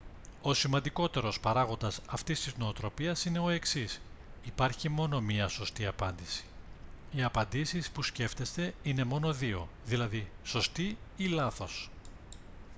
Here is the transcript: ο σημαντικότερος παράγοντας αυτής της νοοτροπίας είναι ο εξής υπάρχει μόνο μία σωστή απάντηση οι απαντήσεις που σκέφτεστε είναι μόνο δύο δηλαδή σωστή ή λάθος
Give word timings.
ο 0.41 0.53
σημαντικότερος 0.53 1.39
παράγοντας 1.39 2.01
αυτής 2.09 2.41
της 2.43 2.55
νοοτροπίας 2.55 3.25
είναι 3.25 3.39
ο 3.39 3.49
εξής 3.49 4.01
υπάρχει 4.45 4.89
μόνο 4.89 5.21
μία 5.21 5.47
σωστή 5.47 5.85
απάντηση 5.85 6.43
οι 7.11 7.23
απαντήσεις 7.23 7.89
που 7.91 8.03
σκέφτεστε 8.03 8.73
είναι 8.83 9.03
μόνο 9.03 9.33
δύο 9.33 9.67
δηλαδή 9.85 10.31
σωστή 10.43 10.97
ή 11.17 11.25
λάθος 11.27 11.89